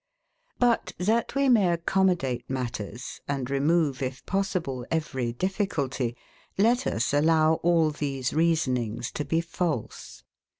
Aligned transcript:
But, 0.57 0.93
that 0.97 1.35
we 1.35 1.47
may 1.47 1.71
accommodate 1.71 2.49
matters, 2.49 3.21
and 3.27 3.47
remove 3.51 4.01
if 4.01 4.25
possible 4.25 4.83
every 4.89 5.31
difficulty, 5.31 6.17
let 6.57 6.87
us 6.87 7.13
allow 7.13 7.59
all 7.61 7.91
these 7.91 8.33
reasonings 8.33 9.11
to 9.11 9.23
be 9.23 9.41
false. 9.41 10.23